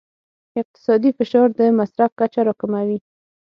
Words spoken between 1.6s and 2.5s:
مصرف کچه